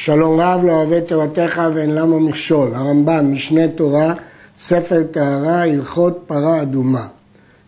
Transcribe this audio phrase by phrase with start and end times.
[0.00, 2.74] שלום רב לא אוהב תורתך ואין למה מכשול.
[2.74, 4.14] הרמב"ם, משנה תורה,
[4.58, 7.06] ספר טהרה, הלכות פרה אדומה.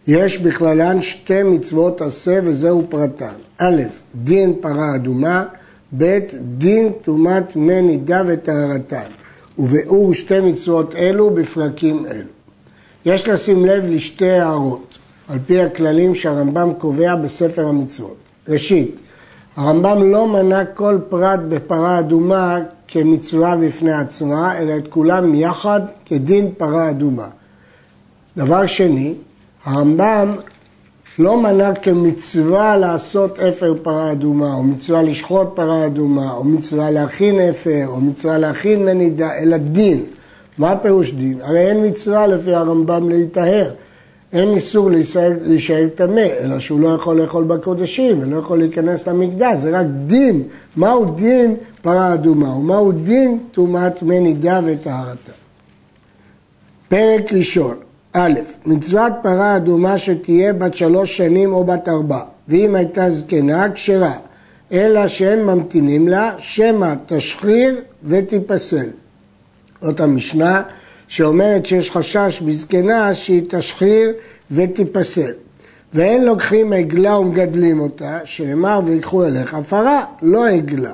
[0.07, 3.33] יש בכללן שתי מצוות עשה וזהו פרטן.
[3.59, 3.83] א',
[4.15, 5.45] דין פרה אדומה,
[5.99, 6.19] ב',
[6.59, 9.09] דין טומאת מי נידה וטהרתן.
[9.59, 12.29] וביאור שתי מצוות אלו בפרקים אלו.
[13.05, 18.17] יש לשים לב לשתי הערות, על פי הכללים שהרמב"ם קובע בספר המצוות.
[18.49, 19.01] ראשית,
[19.61, 26.51] הרמב"ם לא מנה כל פרט בפרה אדומה כמצווה בפני עצמה, אלא את כולם יחד כדין
[26.57, 27.29] פרה אדומה.
[28.37, 29.15] דבר שני,
[29.65, 30.33] הרמב"ם
[31.19, 37.41] לא מנה כמצווה לעשות אפר פרה אדומה, או מצווה לשחוט פרה אדומה, או מצווה להכין
[37.41, 40.05] אפר, או מצווה להכין מנידה, אלא דין.
[40.59, 41.39] מה פירוש דין?
[41.43, 43.71] הרי אין מצווה לפי הרמב"ם להיטהר.
[44.33, 44.91] אין איסור
[45.43, 50.43] להישאר טמא, אלא שהוא לא יכול לאכול בקודשים ולא יכול להיכנס למקדש, זה רק דין.
[50.77, 55.33] מהו דין פרה אדומה ומהו דין טומאת מי נידה וטהרתה.
[56.89, 57.77] פרק ראשון,
[58.13, 58.33] א',
[58.67, 64.15] מצוות פרה אדומה שתהיה בת שלוש שנים או בת ארבע, ואם הייתה זקנה, כשרה,
[64.73, 68.89] אלא שאין ממתינים לה, שמא תשחיר ותיפסל.
[69.83, 70.63] זאת המשנה
[71.11, 74.13] שאומרת שיש חשש בזקנה שהיא תשחיר
[74.51, 75.33] ותיפסל.
[75.95, 80.93] ואין לוקחים עגלה ומגדלים אותה, שנאמר ויקחו אליך פרה, לא עגלה.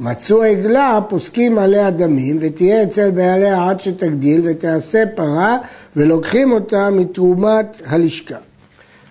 [0.00, 5.58] מצאו עגלה, פוסקים עליה דמים, ותהיה אצל בעליה עד שתגדיל, ותעשה פרה,
[5.96, 8.38] ולוקחים אותה מתרומת הלשכה.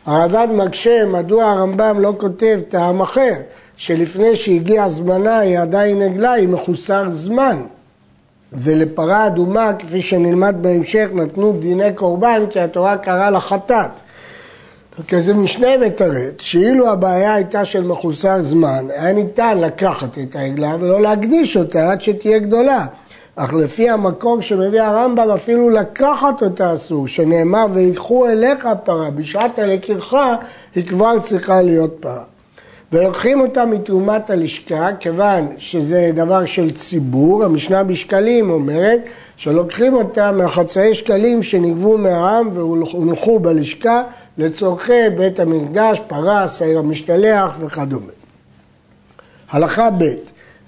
[0.05, 3.33] הרב"ד מקשה מדוע הרמב"ם לא כותב טעם אחר,
[3.77, 7.57] שלפני שהגיע זמנה היא עדיין עגלה, היא מחוסר זמן.
[8.53, 13.91] ולפרה אדומה, כפי שנלמד בהמשך, נתנו דיני קורבן כי התורה קראה לה חטאת.
[15.07, 21.01] כזה משנה מתרץ, שאילו הבעיה הייתה של מחוסר זמן, היה ניתן לקחת את העגלה ולא
[21.01, 22.85] להקדיש אותה עד שתהיה גדולה.
[23.35, 30.35] אך לפי המקור שמביא הרמב"ם, אפילו לקחת אותה אסור, שנאמר ויקחו אליך פרה, בשעת הלקיחה
[30.75, 32.34] היא כבר צריכה להיות פרה.
[32.95, 39.01] ולוקחים אותה מתרומת הלשכה, כיוון שזה דבר של ציבור, המשנה בשקלים אומרת
[39.37, 44.03] שלוקחים אותה מהחצאי שקלים שנגבו מהעם והונחו בלשכה
[44.37, 48.11] לצורכי בית המקדש, פרה, שעיר המשתלח וכדומה.
[49.51, 50.13] הלכה ב'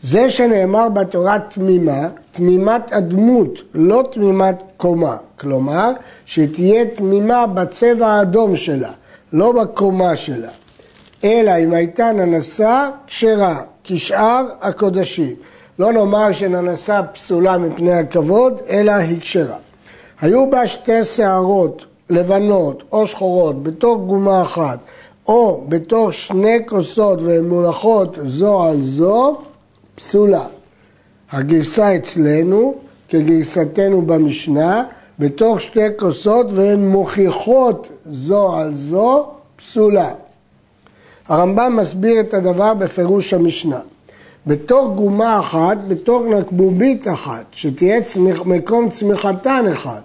[0.04, 5.16] זה שנאמר בתורה תמימה, תמימת הדמות, לא תמימת קומה.
[5.40, 5.92] כלומר,
[6.26, 8.92] שתהיה תמימה בצבע האדום שלה,
[9.34, 10.50] לא בקומה שלה.
[11.24, 15.36] אלא אם הייתה ננסה כשרה, כשאר הקודשים.
[15.80, 19.56] לא נאמר שננסה פסולה מפני הכבוד, אלא היא כשרה.
[20.22, 24.80] היו בה שתי שערות לבנות או שחורות בתוך גומה אחת,
[25.28, 29.36] או בתוך שני כוסות והן מונחות זו על זו,
[29.96, 30.46] פסולה.
[31.32, 32.76] הגרסה אצלנו,
[33.10, 34.84] כגרסתנו במשנה,
[35.20, 40.10] בתוך שתי כוסות והן מוכיחות זו על זו, פסולה.
[41.30, 43.80] הרמב"ם מסביר את הדבר בפירוש המשנה.
[44.48, 50.00] בתוך גומה אחת, בתוך נקבובית אחת, שתהיה צמיח, מקום צמיחתן אחד.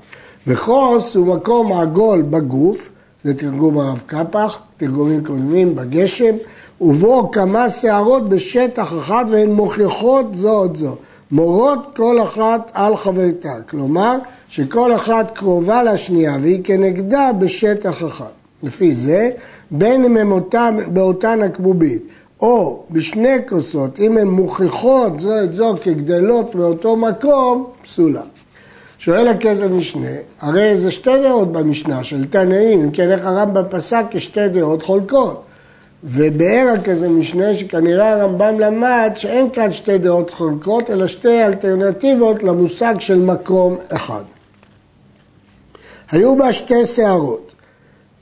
[0.46, 2.88] וחוס הוא מקום עגול בגוף,
[3.24, 6.34] זה תרגום הרב קפח, תרגומים קודמים בגשם,
[6.80, 10.96] ובו כמה שערות בשטח אחד והן מוכיחות זו את זו.
[11.30, 14.16] מורות כל אחת על חברתה, כלומר
[14.48, 18.32] שכל אחת קרובה לשנייה והיא כנגדה בשטח אחד.
[18.62, 19.30] לפי זה,
[19.72, 22.02] בין אם הם אותם, באותה נקבובית
[22.40, 28.22] או בשני כוסות, אם הן מוכיחות זו את זו כגדלות באותו מקום, פסולה.
[28.98, 34.04] שואל הכסף משנה, הרי זה שתי דעות במשנה של תנאים, אם כן איך הרמב"ם פסק
[34.10, 35.42] כשתי דעות חולקות.
[36.04, 42.94] ובאר הכסף משנה שכנראה הרמב"ם למד שאין כאן שתי דעות חולקות, אלא שתי אלטרנטיבות למושג
[42.98, 44.22] של מקום אחד.
[46.10, 47.51] היו בה שתי שערות,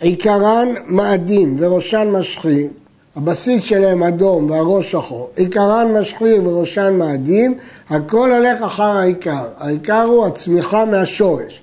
[0.01, 2.69] עיקרן מאדים וראשן משחיר,
[3.17, 7.55] הבסיס שלהם אדום והראש שחור, עיקרן משחיר וראשן מאדים,
[7.91, 9.45] הכל הולך אחר העיקר.
[9.59, 11.61] העיקר הוא הצמיחה מהשורש,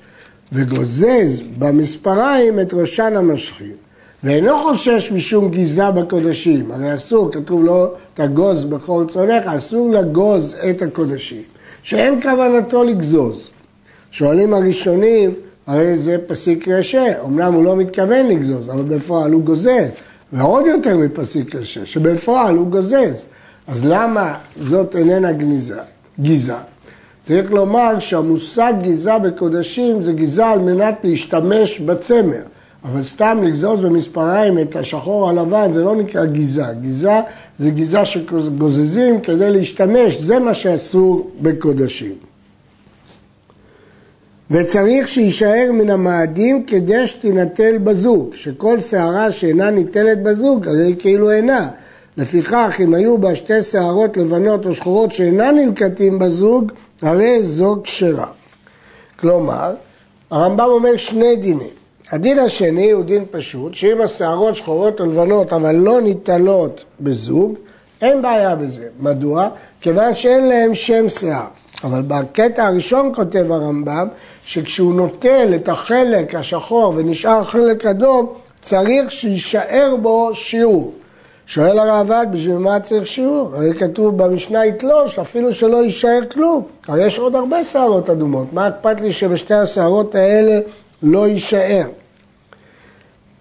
[0.53, 3.75] וגוזז במספריים את ראשן המשחיר.
[4.23, 10.81] ואינו חושש משום גיזה בקודשים, הרי אסור, כתוב לו תגוז בכל צונך, אסור לגוז את
[10.81, 11.41] הקודשים,
[11.83, 13.49] שאין כוונתו לגזוז.
[14.11, 15.33] שואלים הראשונים,
[15.67, 19.89] הרי זה פסיק רשע, אמנם הוא לא מתכוון לגזוז, אבל בפועל הוא גוזז,
[20.33, 23.25] ועוד יותר מפסיק רשע, שבפועל הוא גוזז.
[23.67, 25.79] אז למה זאת איננה גניזה,
[26.19, 26.53] גיזה?
[27.23, 32.41] צריך לומר שהמושג גיזה בקודשים זה גיזה על מנת להשתמש בצמר.
[32.83, 36.65] אבל סתם לגזוז במספריים את השחור הלבן זה לא נקרא גיזה.
[36.81, 37.19] גיזה
[37.59, 42.26] זה גיזה שגוזזים כדי להשתמש, זה מה שאסור בקודשים.
[44.51, 51.69] וצריך שיישאר מן המאדים כדי שתינטל בזוג, שכל שערה שאינה ניטלת בזוג, הרי כאילו אינה.
[52.17, 56.71] לפיכך, אם היו בה שתי שערות לבנות או שחורות שאינן נלקטים בזוג,
[57.01, 58.27] הרי זו כשרה.
[59.19, 59.75] כלומר,
[60.31, 61.69] הרמב"ם אומר שני דינים.
[62.11, 67.55] הדין השני הוא דין פשוט, שאם השערות שחורות או לבנות אבל לא ניטלות בזוג,
[68.01, 68.87] אין בעיה בזה.
[68.99, 69.49] מדוע?
[69.81, 71.47] כיוון שאין להם שם שיער.
[71.83, 74.07] אבל בקטע הראשון כותב הרמב"ם,
[74.47, 80.93] שכשהוא נוטל את החלק השחור ונשאר חלק אדום, צריך שיישאר בו שיעור.
[81.47, 83.55] שואל הראב"ד, בשביל מה צריך שיעור?
[83.55, 86.63] הרי כתוב במשנה יתלוש, אפילו שלא יישאר כלום.
[86.87, 90.59] הרי יש עוד הרבה שערות אדומות, מה אכפת לי שבשתי השערות האלה
[91.03, 91.87] לא יישאר?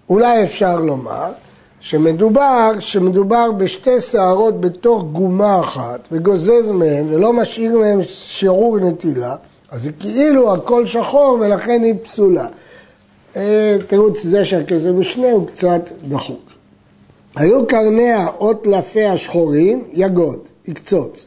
[0.09, 1.31] אולי אפשר לומר
[1.79, 9.35] שמדובר, שמדובר בשתי שערות בתוך גומה אחת וגוזז מהן ולא משאיר מהן שיעור נטילה,
[9.71, 12.47] אז זה כאילו הכל שחור ולכן היא פסולה.
[13.35, 16.39] אה, תירוץ זה שהכסף משנה הוא קצת דחוק.
[17.35, 21.25] היו קרניה או טלפי השחורים יגוד, יקצוץ.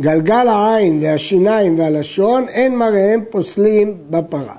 [0.00, 4.54] גלגל העין והשיניים והלשון אין מראיהם פוסלים בפרה.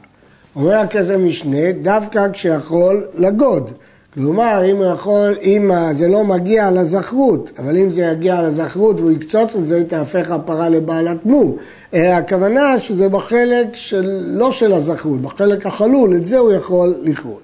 [0.55, 3.71] אומר הכסף משנה דווקא כשיכול לגוד.
[4.13, 9.11] כלומר, אם הוא יכול, אם זה לא מגיע לזכרות, אבל אם זה יגיע לזכרות והוא
[9.11, 11.57] יקצוץ את זה, היא תהפך הפרה לבעלת מום.
[11.93, 17.41] אלא הכוונה שזה בחלק של, לא של הזכרות, בחלק החלול, את זה הוא יכול לכרות.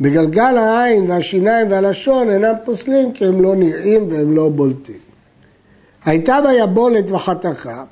[0.00, 4.98] בגלגל העין והשיניים והלשון אינם פוסלים כי הם לא נראים והם לא בולטים.
[6.04, 7.84] הייתה בה יבולת וחתכה,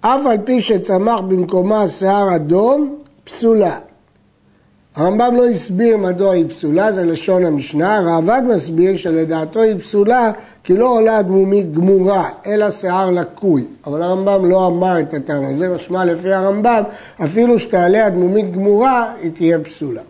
[0.00, 3.78] אף על פי שצמח במקומה שיער אדום, פסולה.
[4.96, 10.32] הרמב"ם לא הסביר מדוע היא פסולה, זה לשון המשנה, הרעב"ד מסביר שלדעתו היא פסולה
[10.64, 13.64] כי לא עולה דמומית גמורה, אלא שיער לקוי.
[13.86, 16.82] אבל הרמב"ם לא אמר את הטעם הזה, משמע לפי הרמב"ם,
[17.24, 20.02] אפילו שתעלה הדמומית גמורה, היא תהיה פסולה.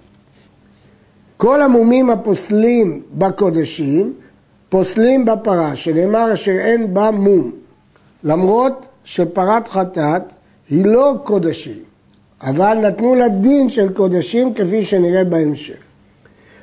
[1.36, 4.12] כל המומים הפוסלים בקודשים,
[4.68, 7.52] פוסלים בפרה, שנאמר אשר אין בה מום.
[8.24, 10.22] למרות שפרת חטאת
[10.70, 11.95] היא לא קודשים.
[12.46, 15.76] אבל נתנו לה דין של קודשים כפי שנראה בהמשך.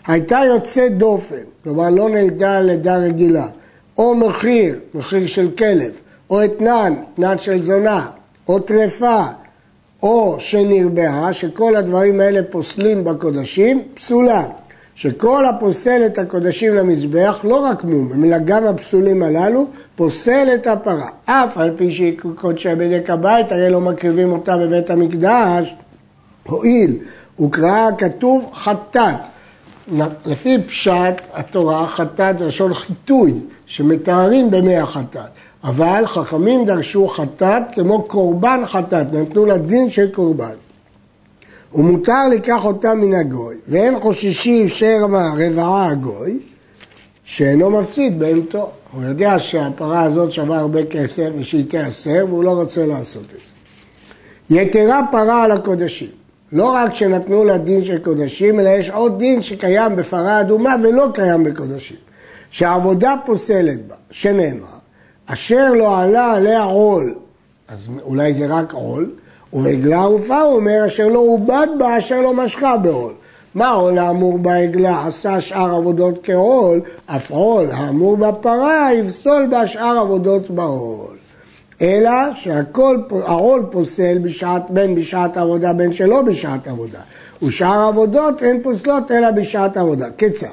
[0.08, 3.48] הייתה יוצאת דופן, כלומר לא נלדה לידה רגילה,
[3.98, 5.92] או מחיר, מחיר של כלב,
[6.30, 8.08] או אתנן, אתנן של זונה,
[8.48, 9.24] או טרפה,
[10.04, 14.44] או שנרבעה, שכל הדברים האלה פוסלים בקודשים, פסולה.
[14.96, 21.08] שכל הפוסל את הקודשים למזבח, לא רק מום, אלא גם הפסולים הללו, פוסל את הפרה.
[21.26, 25.76] אף על פי שהיא קודשי בדק הבית, הרי לא מקריבים אותה בבית המקדש,
[26.48, 26.98] הואיל,
[27.40, 29.16] וקרא כתוב חטאת.
[30.26, 33.34] לפי פשט התורה, חטאת זה לשון חיטוי,
[33.66, 35.30] שמתארים במי החטאת.
[35.64, 40.54] אבל חכמים דרשו חטאת כמו קורבן חטאת, נתנו לה דין של קורבן.
[41.76, 46.40] ומותר לקח אותה מן הגוי, ואין חוששים שרמה רבעה הגוי,
[47.24, 48.72] שאינו מפסיד בהמתו.
[48.92, 54.56] הוא יודע שהפרה הזאת שווה הרבה כסף ושהיא תיאסר, והוא לא רוצה לעשות את זה.
[54.56, 56.08] יתרה פרה על הקודשים.
[56.52, 61.08] לא רק שנתנו לה דין של קודשים, אלא יש עוד דין שקיים בפרה אדומה ולא
[61.14, 61.98] קיים בקודשים.
[62.52, 64.68] שהעבודה פוסלת בה, שנאמר,
[65.26, 67.16] אשר לא עלה עליה עול,
[67.68, 69.12] אז אולי זה רק עול,
[69.54, 73.14] ובעגלה ערופה הוא אומר, אשר לא עובד בה, אשר לא משכה בעול.
[73.56, 79.98] מה עול האמור בעגלה עשה שאר עבודות כעול, אף עול האמור בפרה יפסול בה שאר
[80.00, 81.16] עבודות בעול.
[81.82, 87.00] אלא שהעול פוסל בשעת, בין בשעת עבודה בין שלא בשעת עבודה.
[87.44, 90.06] ושאר העבודות הן פוסלות אלא בשעת עבודה.
[90.18, 90.48] כיצד?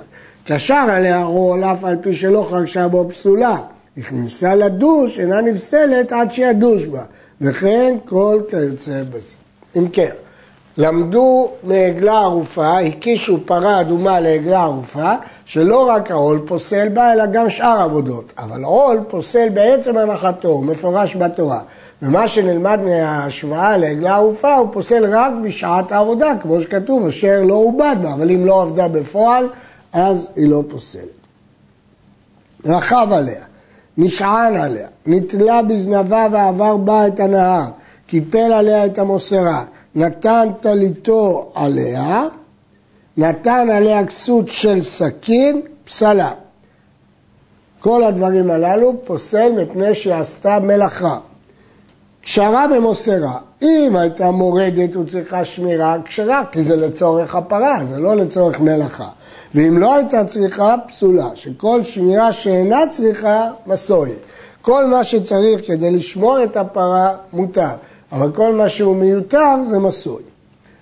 [0.45, 3.57] קשר עליה עול אף על פי שלא חרשה בו פסולה.
[3.97, 7.03] נכנסה לדוש, אינה נפסלת עד שידוש בה.
[7.41, 9.35] וכן כל כיוצא בזה.
[9.77, 10.11] אם כן,
[10.77, 15.13] למדו מעגלה ערופה, הקישו פרה אדומה לעגלה ערופה,
[15.45, 18.33] שלא רק העול פוסל בה, אלא גם שאר עבודות.
[18.39, 21.61] אבל עול פוסל בעצם הנחתו, מפורש בתורה.
[22.03, 27.97] ומה שנלמד מההשוואה לעגלה ערופה, הוא פוסל רק בשעת העבודה, כמו שכתוב, אשר לא עובד
[28.03, 29.49] בה, אבל אם לא עבדה בפועל,
[29.93, 31.21] אז היא לא פוסלת.
[32.67, 33.50] רחב עליה.
[34.03, 37.65] נשען עליה, נתלה בזנבה ועבר בה את הנהר,
[38.07, 39.65] קיפל עליה את המוסרה,
[39.95, 42.25] נתן טליתו עליה,
[43.17, 46.33] נתן עליה כסות של סכין, פסלה.
[47.81, 51.19] כל הדברים הללו פוסל מפני שהיא עשתה מלאכה.
[52.23, 58.61] כשרה במוסרה, אם הייתה מורדת וצריכה שמירה, כשרה, כי זה לצורך הפרה, זה לא לצורך
[58.61, 59.09] מלאכה.
[59.55, 64.19] ואם לא הייתה צריכה, פסולה, שכל שמירה שאינה צריכה, מסורת.
[64.63, 67.71] כל מה שצריך כדי לשמור את הפרה, מותר,
[68.13, 70.23] אבל כל מה שהוא מיותר, זה מסוי.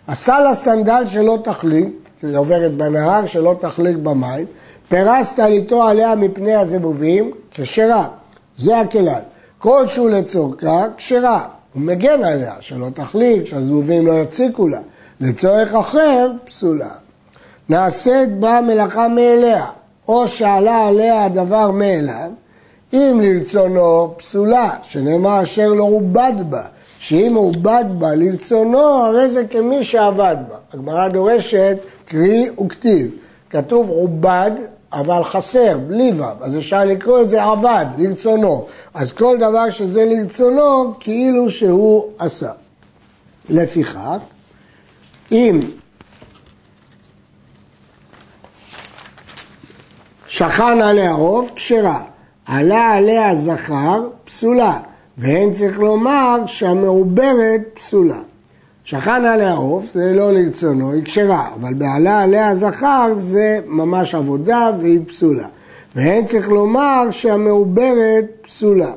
[0.07, 1.89] עשה לה סנדל שלא תחליק,
[2.23, 4.47] היא עוברת בנהר, שלא תחליק במים,
[4.89, 8.09] פרסת איתו עליה מפני הזבובים, כשרה,
[8.57, 9.21] זה הכלל.
[9.59, 11.49] כל שהוא לצורכה, כשרה.
[11.75, 14.81] הוא מגן עליה, שלא תחליק, שהזבובים לא יציקו לה.
[15.21, 16.91] לצורך אחר, פסולה.
[17.69, 19.67] נעשית בה מלאכה מאליה,
[20.09, 22.31] או שעלה עליה הדבר מאליו,
[22.93, 26.63] אם לרצונו פסולה, שנאמר אשר לא עובד בה,
[26.99, 30.57] שאם עובד בה לרצונו, הרי זה כמי שעבד בה.
[30.73, 33.11] הגמרא דורשת קרי וכתיב.
[33.51, 34.51] כתוב עובד,
[34.93, 38.67] אבל חסר, בלי ו', אז אפשר לקרוא את זה עבד, לרצונו.
[38.95, 42.51] אז כל דבר שזה לרצונו, כאילו שהוא עשה.
[43.49, 44.19] לפיכך,
[45.33, 45.61] אם
[50.27, 52.03] שכן עליה עוף, כשרה.
[52.47, 54.81] עלה עליה זכר, פסולה.
[55.19, 58.19] ואין צריך לומר שהמעוברת פסולה.
[58.89, 64.71] שכן עליה עוף, זה לא לרצונו, היא כשרה, אבל בעלה עליה זכר זה ממש עבודה
[64.81, 65.47] והיא פסולה.
[65.97, 68.93] ואין צריך לומר שהמעוברת פסולה.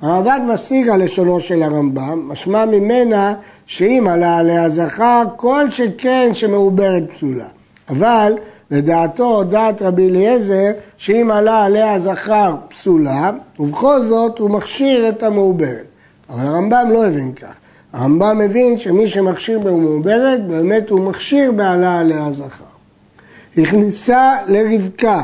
[0.00, 3.34] הרב"ד משיג על לשונו של הרמב"ם, משמע ממנה
[3.66, 7.48] שאם עלה עליה זכר, כל שכן שמעוברת פסולה.
[7.88, 8.32] אבל
[8.70, 15.86] לדעתו, דעת רבי אליעזר, שאם עלה עליה זכר פסולה, ובכל זאת הוא מכשיר את המעוברת.
[16.30, 17.61] אבל הרמב"ם לא הבין כך.
[17.92, 22.64] הרמב"ם מבין שמי שמכשיר במעוברת, באמת הוא מכשיר בעלה עליה זכר.
[23.58, 25.22] הכניסה לרבקה.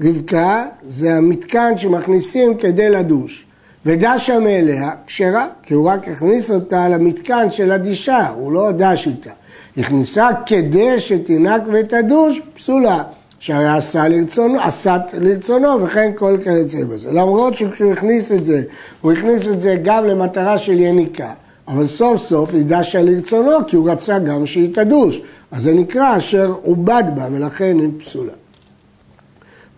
[0.00, 3.44] רבקה זה המתקן שמכניסים כדי לדוש.
[3.86, 9.30] ודשה מאליה כשרה, כי הוא רק הכניס אותה למתקן של הדישה, הוא לא דש איתה.
[9.76, 13.02] הכניסה כדי שתינק ותדוש, פסולה.
[13.40, 17.12] שהרי עשה לרצונו, עשת לרצונו, וכן כל כיוצא בזה.
[17.12, 18.62] למרות שכשהוא הכניס את זה,
[19.00, 21.32] הוא הכניס את זה גם למטרה של יניקה,
[21.68, 25.20] אבל סוף סוף היא דשה לרצונו, כי הוא רצה גם שהיא תדוש.
[25.50, 28.32] אז זה נקרא אשר עובד בה, ולכן היא פסולה.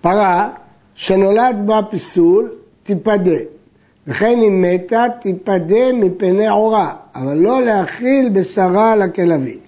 [0.01, 0.49] פרה
[0.95, 2.51] שנולד בה פסול,
[2.83, 3.37] תיפדה.
[4.07, 9.59] וכן אם מתה, תיפדה מפני עורה, אבל לא להאכיל בשרה לכלבים.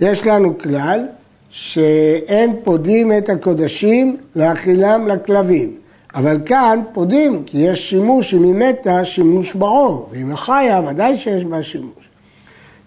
[0.00, 1.06] יש לנו כלל
[1.50, 5.74] שאין פודים את הקודשים להאכילם לכלבים.
[6.16, 11.18] אבל כאן פודים, כי יש שימוש, אם היא מתה, שימוש בעור, ואם היא חיה, ודאי
[11.18, 12.08] שיש בה שימוש.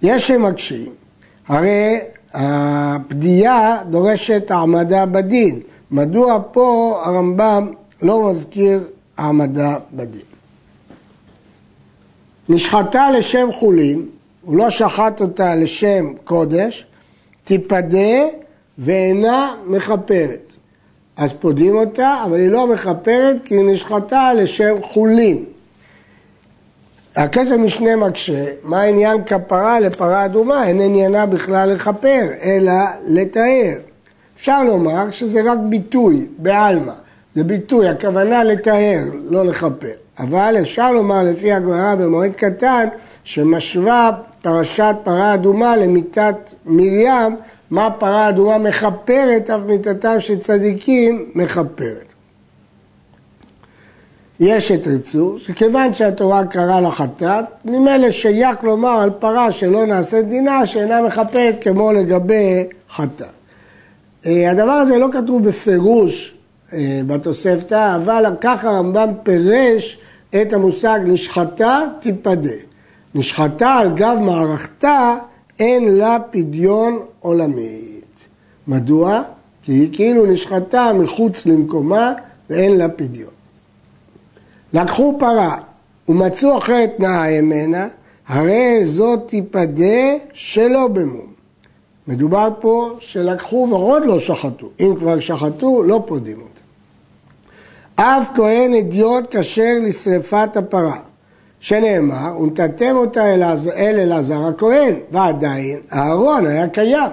[0.02, 0.92] יש שמקשים,
[1.48, 2.00] הרי
[2.34, 5.60] הפדיעה דורשת העמדה בדין.
[5.92, 7.72] מדוע פה הרמב"ם
[8.02, 8.84] לא מזכיר
[9.18, 10.22] העמדה בדין?
[12.50, 14.06] נשחטה לשם חולין,
[14.42, 16.86] הוא לא שחט אותה לשם קודש,
[17.44, 18.26] תיפדה
[18.78, 20.56] ואינה מכפרת.
[21.20, 25.44] אז פודים אותה, אבל היא לא מכפרת כי היא נשחטה לשם חולין.
[27.16, 30.68] הכסף משנה מקשה, מה עניין כפרה לפרה אדומה?
[30.68, 32.74] אין עניינה בכלל לכפר, אלא
[33.08, 33.74] לתאר.
[34.36, 36.94] אפשר לומר שזה רק ביטוי, בעלמא.
[37.36, 39.88] זה ביטוי, הכוונה לתאר, לא לכפר.
[40.20, 42.88] אבל אפשר לומר לפי הגמרא במועד קטן,
[43.24, 44.12] שמשווה
[44.42, 47.36] פרשת פרה אדומה למיתת מרים,
[47.72, 52.06] מה פרה אדומה מכפרת, אף מיתתם של צדיקים מכפרת.
[54.40, 60.68] יש שתרצו, שכיוון שהתורה קראה לה חטאת, ממילא שייך לומר על פרה שלא נעשית דינה,
[60.68, 63.28] שאינה מכפרת כמו לגבי חטאת.
[64.26, 66.34] אה, הדבר הזה לא כתוב בפירוש
[66.74, 70.00] אה, בתוספתא, אבל ככה הרמב"ם פירש
[70.42, 72.50] את המושג נשחטה תיפדה.
[73.16, 75.16] נשחטה על גב מערכתה,
[75.60, 78.28] אין לה פדיון עולמית.
[78.68, 79.22] מדוע?
[79.64, 82.14] כי היא כאילו נשחטה מחוץ למקומה
[82.50, 83.32] ואין לה פדיון.
[84.74, 85.58] לקחו פרה
[86.10, 87.88] ומצאו אחרת תנאה ממנה,
[88.28, 91.28] הרי זאת תיפדה שלא במום.
[92.08, 94.70] מדובר פה שלקחו ועוד לא שחטו.
[94.80, 96.60] אם כבר שחטו, לא פודים אותה.
[97.96, 101.00] אף כהן אדיוט כשר לשרפת הפרה.
[101.60, 103.26] שנאמר, ונתתם אותה
[103.76, 107.12] אל אלעזר הכהן, ועדיין אהרון היה קיים.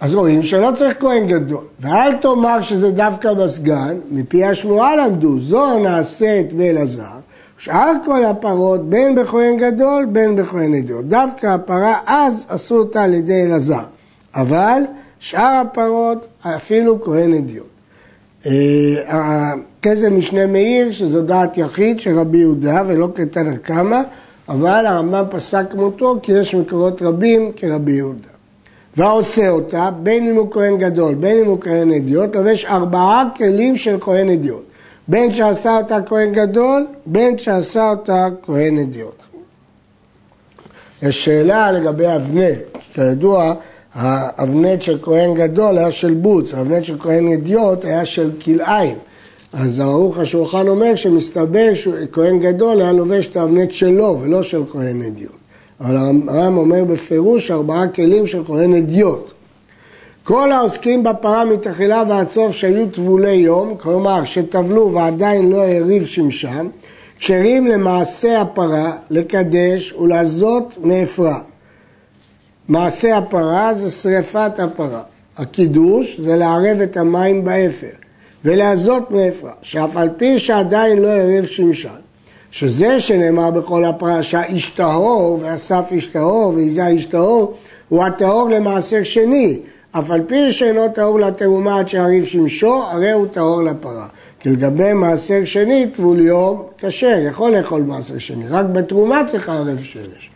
[0.00, 1.64] אז רואים שלא צריך כהן גדול.
[1.80, 7.02] ואל תאמר שזה דווקא בסגן, מפי השמועה למדו, זו נעשית באלעזר,
[7.58, 11.04] שאר כל הפרות, בין בכהן גדול, בין בכהן אדיוט.
[11.04, 13.84] דווקא הפרה אז עשו אותה על ידי אלעזר,
[14.34, 14.82] אבל
[15.20, 17.75] שאר הפרות אפילו כהן אדיוט.
[19.08, 24.00] הכסף משנה מאיר, שזו דעת יחיד של רבי יהודה ולא כתנא קמא,
[24.48, 28.28] אבל הרמב"ם פסק מותו כי יש מקורות רבים כרבי יהודה.
[28.96, 33.76] והעושה אותה, בין אם הוא כהן גדול, בין אם הוא כהן אדיוט, לובש ארבעה כלים
[33.76, 34.62] של כהן אדיוט.
[35.08, 39.22] בין שעשה אותה כהן גדול, בין שעשה אותה כהן אדיוט.
[41.02, 42.58] יש שאלה לגבי אבנט,
[42.94, 43.54] כידוע
[43.96, 48.96] האבנט של כהן גדול היה של בוץ, האבנט של כהן אדיוט היה של כלאיים.
[49.52, 55.02] אז ערוך השולחן אומר שמסתבר שכהן גדול היה לובש את האבנט שלו ולא של כהן
[55.02, 55.32] אדיוט.
[55.80, 59.30] אבל הרמב"ם אומר בפירוש ארבעה כלים של כהן אדיוט.
[60.24, 66.68] כל העוסקים בפרה מתחילה ועד סוף שהיו טבולי יום, כלומר שטבלו ועדיין לא הריב שמשם,
[67.18, 71.38] כשרים למעשה הפרה, לקדש ולהזות מאפרה.
[72.68, 75.02] מעשה הפרה זה שריפת הפרה.
[75.36, 78.06] הקידוש זה לערב את המים באפר.
[78.46, 81.88] ולהזות מאפרה, שאף על פי שעדיין לא ערב שמשן,
[82.50, 87.54] שזה שנאמר בכל הפרשה איש טהור, ואסף איש טהור, והזה איש טהור,
[87.88, 89.58] הוא הטהור למעשר שני,
[89.92, 94.06] אף על פי שאינו טהור לתרומה עד שהעריב שמשו, הרי הוא טהור לפרה.
[94.40, 99.78] כי לגבי מעשר שני, טבול יום כשר, יכול לאכול מעשר שני, רק בתרומה צריך ערב
[99.82, 100.30] שמש.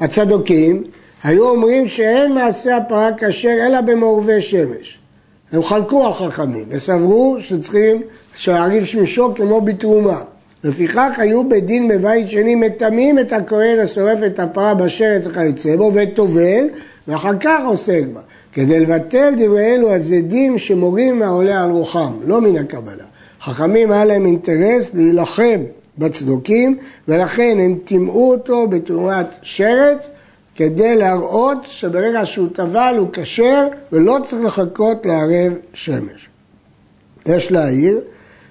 [0.00, 0.82] הצדוקים
[1.26, 4.98] היו אומרים שאין מעשה הפרה כשר אלא במעורבי שמש.
[5.52, 8.02] הם חלקו החכמים וסברו שצריכים
[8.36, 10.20] שעריב שמשו כמו בתרומה.
[10.64, 16.64] לפיכך היו בדין בבית שני מטמאים את הכהן השורף את הפרה בשרץ וכיוצא בו וטובל
[17.08, 18.20] ואחר כך עוסק בה.
[18.52, 23.04] כדי לבטל דברי אלו הזדים שמורים מהעולה על רוחם, לא מן הקבלה.
[23.40, 25.60] חכמים היה להם אינטרס להילחם
[25.98, 26.78] בצדוקים
[27.08, 30.10] ולכן הם טימאו אותו בתרומת שרץ
[30.56, 36.28] כדי להראות שברגע שהוא טבל הוא כשר ולא צריך לחכות לערב שמש.
[37.26, 38.00] יש להעיר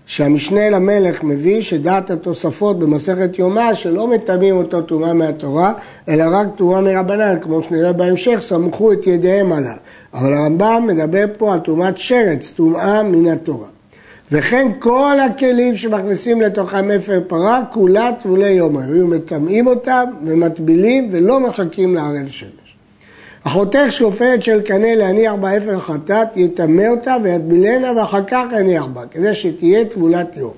[0.06, 5.74] שהמשנה למלך מביא שדעת התוספות במסכת יומא שלא מטמאים אותו טומאה מהתורה
[6.10, 9.76] אלא רק טומאה מרבנן כמו שנראה בהמשך סמכו את ידיהם עליו
[10.14, 13.68] אבל הרמב"ם מדבר פה על טומאת שרץ, טומאה מן התורה
[14.32, 18.78] וכן כל הכלים שמכניסים לתוכם אפר פרה, כולה טבולי יום.
[18.78, 22.50] היו מטמאים אותם ומטבילים ולא מחכים לערב שמש.
[23.46, 29.02] החותך שופרת של קנה להניח בה אפר חטאת, יטמא אותה ויטבילנה ואחר כך יניח בה,
[29.12, 30.54] כדי שתהיה טבולת יום.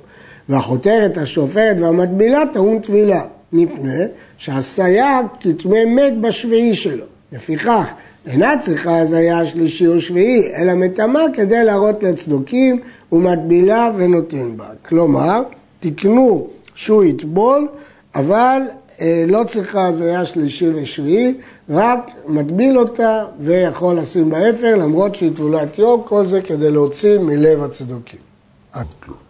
[0.50, 3.22] והחותרת השופרת והמטבילה טעון טבילה,
[3.54, 4.04] מפני
[4.38, 7.06] שעשאוה כטמא מת בשביעי שלו.
[7.32, 7.86] לפיכך,
[8.28, 12.80] אינה צריכה הזיה שלישי או שביעי, אלא מטמאה כדי להראות לצדוקים
[13.12, 14.66] ומטבילה ונותן בה.
[14.88, 15.42] כלומר,
[15.80, 17.68] תקנו שהוא יטבול,
[18.16, 18.62] אבל
[19.02, 21.34] אה, לא צריכה הזיה שלישי ושביעי,
[21.70, 27.64] רק מטביל אותה ויכול לשים באפר, למרות שהיא טבולת יום, כל זה כדי להוציא מלב
[27.64, 28.20] הצדוקים.
[28.74, 29.27] עד כאן.